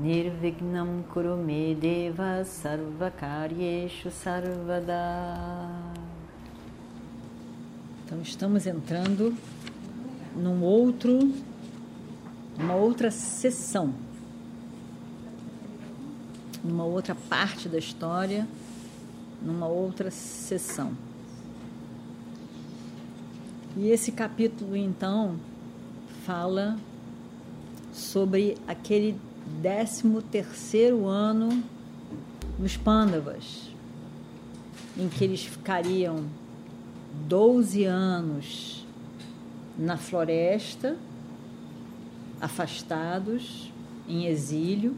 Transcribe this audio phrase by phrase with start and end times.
[0.00, 5.68] Nirvignam Kurume Deva Sarvakaryeshu Sarvada.
[8.04, 9.36] Então estamos entrando
[10.34, 11.18] num outro
[12.58, 13.92] uma outra sessão
[16.64, 18.48] numa outra parte da história
[19.42, 20.92] numa outra sessão.
[23.76, 25.36] E esse capítulo, então,
[26.24, 26.78] fala
[27.92, 29.16] sobre aquele
[29.62, 31.62] 13 terceiro ano
[32.58, 33.70] nos Pândavas,
[34.96, 36.24] em que eles ficariam
[37.28, 38.86] 12 anos
[39.78, 40.96] na floresta,
[42.40, 43.72] afastados,
[44.08, 44.96] em exílio,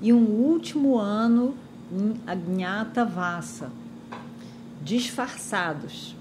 [0.00, 1.54] e um último ano
[1.90, 3.70] em Agnata Vassa,
[4.82, 6.16] disfarçados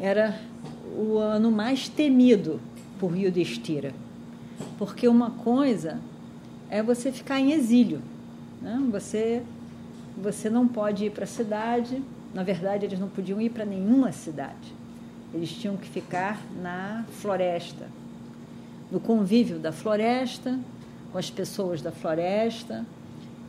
[0.00, 0.40] era
[0.96, 2.60] o ano mais temido
[2.98, 3.92] por Yudhishthira.
[4.78, 6.00] Porque uma coisa
[6.70, 8.00] é você ficar em exílio.
[8.62, 8.80] Né?
[8.92, 9.42] Você,
[10.16, 12.02] você não pode ir para a cidade.
[12.32, 14.72] Na verdade, eles não podiam ir para nenhuma cidade.
[15.34, 17.88] Eles tinham que ficar na floresta,
[18.90, 20.58] no convívio da floresta,
[21.12, 22.86] com as pessoas da floresta.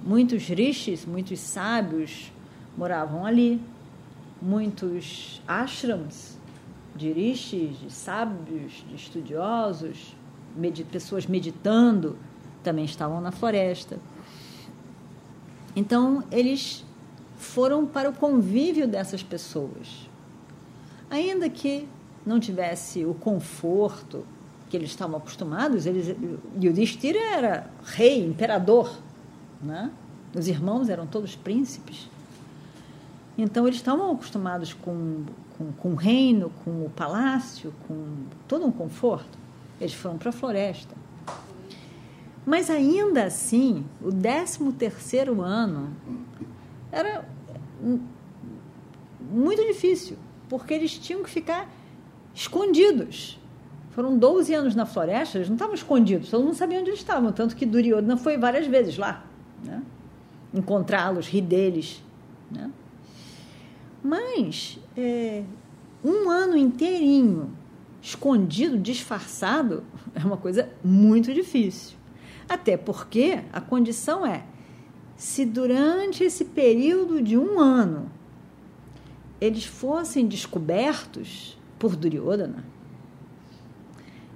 [0.04, 2.32] Muitos rishis, muitos sábios
[2.78, 3.62] moravam ali.
[4.42, 6.38] Muitos ashrams
[6.96, 10.16] de rishis, de sábios, de estudiosos,
[10.92, 12.18] pessoas meditando,
[12.64, 13.98] também estavam na floresta.
[15.76, 16.86] Então, eles
[17.38, 20.10] foram para o convívio dessas pessoas.
[21.10, 21.88] Ainda que
[22.26, 24.26] não tivesse o conforto
[24.70, 26.16] que eles estavam acostumados, eles,
[26.62, 29.00] Yudhishthira era rei, imperador,
[29.62, 29.92] né?
[30.36, 32.08] os irmãos eram todos príncipes.
[33.38, 35.24] Então, eles estavam acostumados com
[35.60, 38.06] com, com o reino, com o palácio, com
[38.48, 39.38] todo um conforto.
[39.80, 40.96] Eles foram para a floresta.
[42.46, 45.96] Mas ainda assim, o 13 terceiro ano
[46.92, 47.28] era
[49.32, 50.18] muito difícil,
[50.50, 51.70] porque eles tinham que ficar
[52.34, 53.40] escondidos.
[53.92, 57.32] Foram 12 anos na floresta, eles não estavam escondidos, todo mundo sabia onde eles estavam,
[57.32, 59.26] tanto que Duryodhana foi várias vezes lá,
[59.64, 59.84] né?
[60.54, 62.02] encontrá-los, rir deles.
[62.50, 62.72] Né?
[64.04, 65.44] Mas é,
[66.04, 67.52] um ano inteirinho
[68.02, 69.84] escondido, disfarçado,
[70.16, 71.98] é uma coisa muito difícil.
[72.48, 74.44] Até porque a condição é:
[75.16, 78.12] se durante esse período de um ano
[79.40, 82.66] eles fossem descobertos por Duryodhana,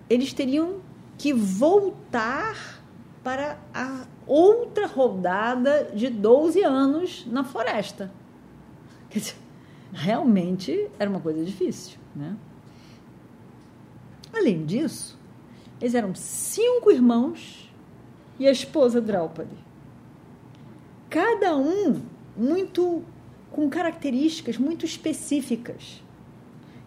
[0.09, 0.81] eles teriam
[1.17, 2.81] que voltar
[3.23, 8.11] para a outra rodada de 12 anos na floresta.
[9.09, 9.35] Quer dizer,
[9.91, 11.97] realmente era uma coisa difícil.
[12.15, 12.35] Né?
[14.33, 15.17] Além disso,
[15.79, 17.71] eles eram cinco irmãos
[18.39, 19.55] e a esposa Draupadi.
[21.09, 22.01] Cada um
[22.35, 23.03] muito
[23.51, 26.01] com características muito específicas.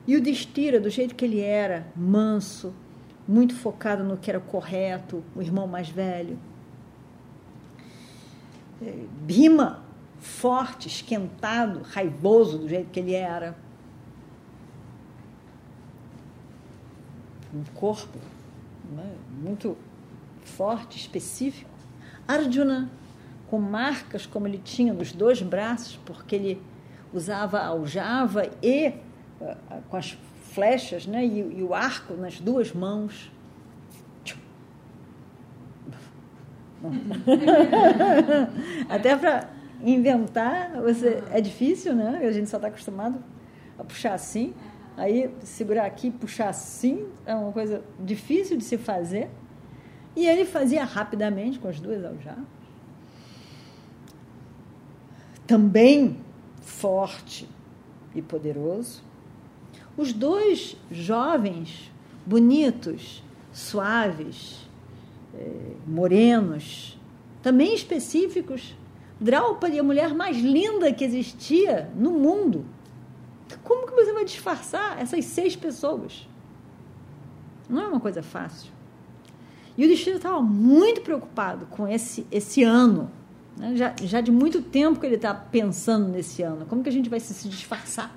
[0.06, 2.75] E o Destira, do jeito que ele era, manso,
[3.27, 6.39] muito focado no que era correto, o irmão mais velho.
[8.83, 9.85] É, Bhima,
[10.19, 13.56] forte, esquentado, raivoso do jeito que ele era.
[17.56, 18.19] Um corpo
[18.93, 19.77] né, muito
[20.44, 21.71] forte, específico.
[22.28, 22.91] Arjuna,
[23.49, 26.62] com marcas como ele tinha nos dois braços, porque ele
[27.12, 28.89] usava aljava e
[29.41, 29.56] uh,
[29.89, 30.19] com as
[30.53, 33.31] flechas né, e, e o arco nas duas mãos.
[38.88, 39.49] Até para
[39.82, 42.20] inventar, você é difícil, né?
[42.23, 43.23] A gente só está acostumado
[43.79, 44.55] a puxar assim.
[44.96, 49.28] Aí segurar aqui, puxar assim, é uma coisa difícil de se fazer.
[50.14, 52.44] E ele fazia rapidamente com as duas aljavas.
[55.46, 56.16] Também
[56.62, 57.48] forte
[58.14, 59.02] e poderoso.
[59.96, 61.93] Os dois jovens,
[62.25, 63.22] bonitos,
[63.52, 64.66] suaves,
[65.34, 66.98] eh, morenos,
[67.43, 68.75] também específicos
[69.19, 72.66] Draupadi, a mulher mais linda que existia no mundo.
[73.62, 76.28] Como que você vai disfarçar essas seis pessoas?
[77.69, 78.72] Não é uma coisa fácil.
[79.76, 83.10] E o destino estava muito preocupado com esse, esse ano.
[83.56, 83.76] Né?
[83.76, 86.64] Já, já de muito tempo que ele está pensando nesse ano.
[86.66, 88.16] Como que a gente vai se, se disfarçar?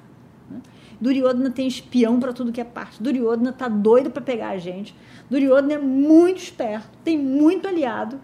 [0.50, 0.62] Né?
[1.02, 3.02] Duryodhana tem espião para tudo que é parte.
[3.02, 4.96] Duryodhana está doido para pegar a gente.
[5.30, 8.20] Duryodhana é muito esperto, tem muito aliado.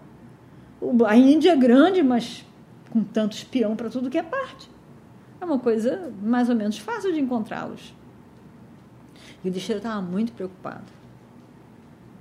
[1.06, 2.44] A Índia é grande, mas
[2.90, 4.70] com tanto espião para tudo que é parte.
[5.40, 7.94] É uma coisa mais ou menos fácil de encontrá-los.
[9.44, 10.92] E o Destino estava muito preocupado.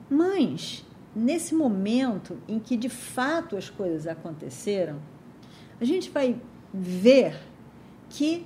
[0.09, 0.85] Mas,
[1.15, 4.97] nesse momento em que de fato as coisas aconteceram,
[5.79, 6.39] a gente vai
[6.73, 7.39] ver
[8.09, 8.45] que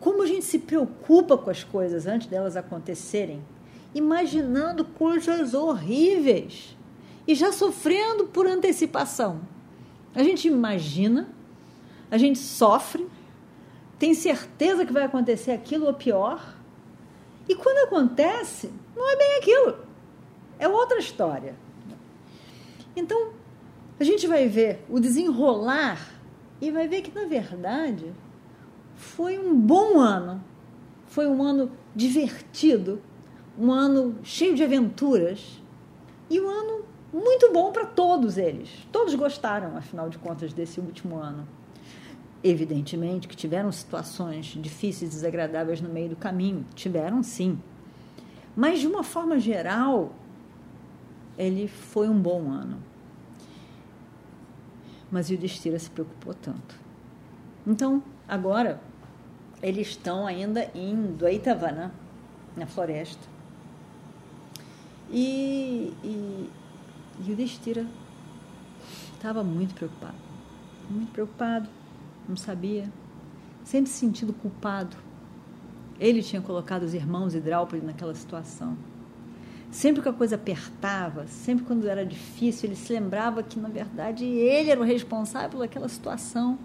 [0.00, 3.42] como a gente se preocupa com as coisas antes delas acontecerem,
[3.94, 6.76] imaginando coisas horríveis
[7.26, 9.40] e já sofrendo por antecipação.
[10.14, 11.28] A gente imagina,
[12.10, 13.06] a gente sofre,
[13.98, 16.54] tem certeza que vai acontecer aquilo ou pior,
[17.48, 19.78] e quando acontece, não é bem aquilo,
[20.58, 21.54] é outra história.
[22.94, 23.32] Então,
[23.98, 25.98] a gente vai ver o desenrolar
[26.60, 28.12] e vai ver que, na verdade,
[28.94, 30.42] foi um bom ano.
[31.06, 33.00] Foi um ano divertido,
[33.58, 35.60] um ano cheio de aventuras
[36.28, 38.68] e um ano muito bom para todos eles.
[38.92, 41.48] Todos gostaram, afinal de contas, desse último ano.
[42.42, 47.58] Evidentemente que tiveram situações difíceis desagradáveis no meio do caminho, tiveram sim.
[48.54, 50.12] Mas, de uma forma geral,
[51.36, 52.78] ele foi um bom ano.
[55.10, 56.76] Mas o Yudhishthira se preocupou tanto.
[57.66, 58.80] Então, agora,
[59.62, 61.92] eles estão ainda em Dvaitavana,
[62.56, 63.28] na floresta.
[65.10, 66.50] E, e,
[67.26, 67.86] e o Destira
[69.14, 70.16] estava muito preocupado.
[70.90, 71.68] Muito preocupado,
[72.28, 72.90] não sabia.
[73.64, 74.96] Sempre se sentindo culpado.
[75.98, 78.76] Ele tinha colocado os irmãos Hidráulico naquela situação.
[79.70, 84.24] Sempre que a coisa apertava, sempre quando era difícil, ele se lembrava que, na verdade,
[84.24, 86.58] ele era o responsável pelaquela situação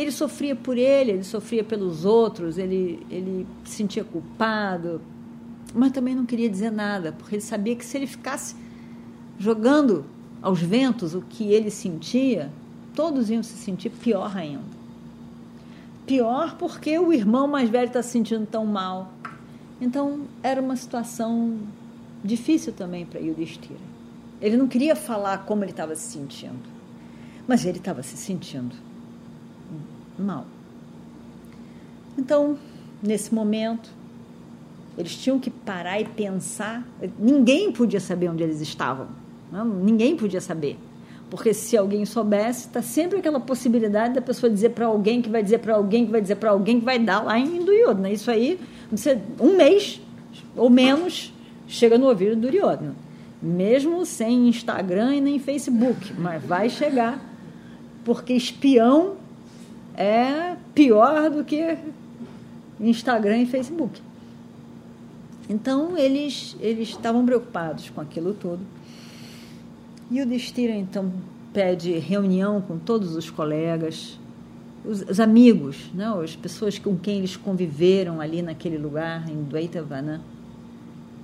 [0.00, 5.00] ele sofria por ele, ele sofria pelos outros, ele, ele se sentia culpado,
[5.74, 8.54] mas também não queria dizer nada, porque ele sabia que se ele ficasse
[9.38, 10.04] jogando
[10.40, 12.48] aos ventos o que ele sentia,
[12.98, 14.64] todos iam se sentir pior ainda.
[16.04, 19.12] Pior porque o irmão mais velho está se sentindo tão mal.
[19.80, 21.60] Então, era uma situação
[22.24, 23.78] difícil também para Yudhishthira.
[24.40, 26.58] Ele não queria falar como ele estava se sentindo,
[27.46, 28.74] mas ele estava se sentindo
[30.18, 30.44] mal.
[32.18, 32.58] Então,
[33.00, 33.92] nesse momento,
[34.96, 36.84] eles tinham que parar e pensar.
[37.16, 39.06] Ninguém podia saber onde eles estavam.
[39.52, 39.64] Não?
[39.64, 40.76] Ninguém podia saber.
[41.30, 45.42] Porque se alguém soubesse, está sempre aquela possibilidade da pessoa dizer para alguém, que vai
[45.42, 48.10] dizer para alguém, que vai dizer para alguém, que vai dar lá em Duryodhana.
[48.10, 48.58] Isso aí,
[48.90, 50.00] você, um mês
[50.56, 51.32] ou menos,
[51.66, 52.94] chega no ouvido do Duryodhana.
[53.40, 56.14] Mesmo sem Instagram e nem Facebook.
[56.18, 57.22] Mas vai chegar.
[58.04, 59.16] Porque espião
[59.94, 61.76] é pior do que
[62.80, 64.00] Instagram e Facebook.
[65.48, 68.60] Então eles eles estavam preocupados com aquilo tudo.
[70.10, 71.12] E o Destira então
[71.52, 74.18] pede reunião com todos os colegas,
[74.84, 80.22] os, os, amigos, né, as pessoas com quem eles conviveram ali naquele lugar em Dvaitavana.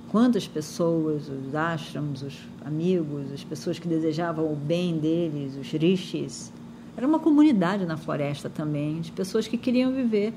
[0.09, 6.53] Quantas pessoas, os ashrams, os amigos, as pessoas que desejavam o bem deles, os rishis,
[6.95, 10.31] era uma comunidade na floresta também, de pessoas que queriam viver,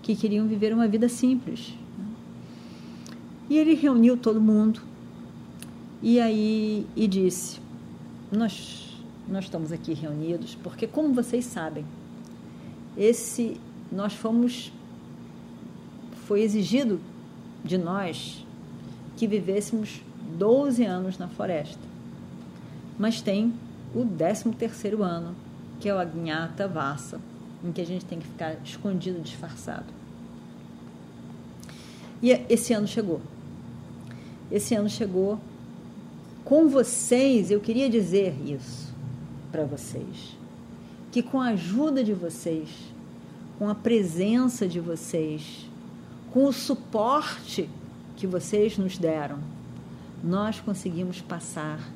[0.00, 1.74] que queriam viver uma vida simples.
[3.50, 4.80] E ele reuniu todo mundo
[6.02, 7.60] e aí e disse:
[8.32, 8.96] Nós,
[9.28, 11.84] nós estamos aqui reunidos porque, como vocês sabem,
[12.96, 13.60] esse
[13.90, 14.72] nós fomos
[16.26, 16.98] foi exigido
[17.62, 18.42] de nós
[19.18, 20.00] que vivêssemos
[20.38, 21.82] 12 anos na floresta.
[22.98, 23.52] Mas tem
[23.94, 25.34] o 13 terceiro ano
[25.78, 27.20] que é o Agnata Vassa,
[27.62, 29.86] em que a gente tem que ficar escondido, disfarçado.
[32.22, 33.20] E esse ano chegou.
[34.50, 35.38] Esse ano chegou
[36.52, 38.92] com vocês, eu queria dizer isso
[39.50, 40.36] para vocês,
[41.10, 42.68] que com a ajuda de vocês,
[43.58, 45.66] com a presença de vocês,
[46.30, 47.70] com o suporte
[48.16, 49.38] que vocês nos deram,
[50.22, 51.90] nós conseguimos passar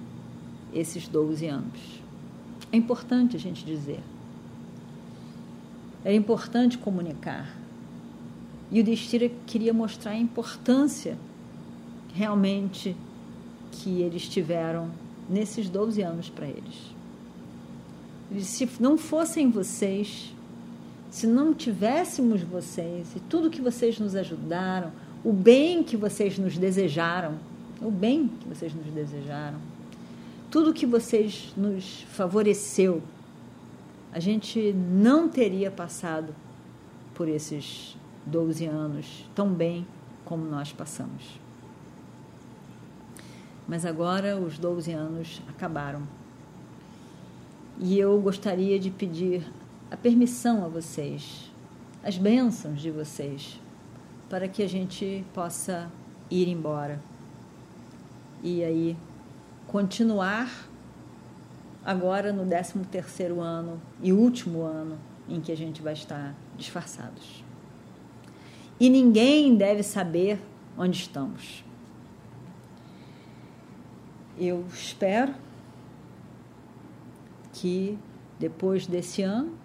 [0.72, 2.00] esses 12 anos.
[2.72, 4.00] É importante a gente dizer.
[6.02, 7.54] É importante comunicar.
[8.72, 11.18] E o Destira queria mostrar a importância
[12.14, 12.96] realmente
[13.70, 14.90] que eles tiveram
[15.28, 16.94] nesses 12 anos para eles.
[18.44, 20.32] Se não fossem vocês,
[21.10, 24.90] se não tivéssemos vocês e tudo que vocês nos ajudaram,
[25.24, 27.34] o bem que vocês nos desejaram,
[27.80, 29.58] o bem que vocês nos desejaram,
[30.50, 33.02] tudo que vocês nos favoreceu,
[34.12, 36.34] a gente não teria passado
[37.14, 39.86] por esses 12 anos tão bem
[40.24, 41.45] como nós passamos.
[43.66, 46.02] Mas agora os 12 anos acabaram.
[47.78, 49.46] E eu gostaria de pedir
[49.90, 51.50] a permissão a vocês,
[52.02, 53.60] as bênçãos de vocês,
[54.28, 55.90] para que a gente possa
[56.30, 57.00] ir embora.
[58.42, 58.96] E aí
[59.66, 60.68] continuar
[61.84, 67.44] agora no 13 terceiro ano e último ano em que a gente vai estar disfarçados.
[68.78, 70.38] E ninguém deve saber
[70.76, 71.64] onde estamos.
[74.38, 75.34] Eu espero
[77.54, 77.98] que
[78.38, 79.56] depois desse ano,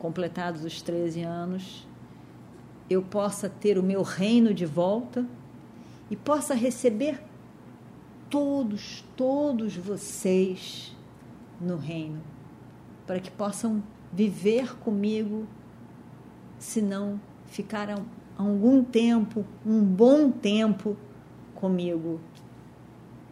[0.00, 1.86] completados os 13 anos,
[2.90, 5.24] eu possa ter o meu reino de volta
[6.10, 7.22] e possa receber
[8.28, 10.94] todos, todos vocês
[11.60, 12.20] no reino,
[13.06, 13.80] para que possam
[14.12, 15.46] viver comigo,
[16.58, 17.88] se não ficar
[18.36, 20.96] algum tempo, um bom tempo
[21.54, 22.20] comigo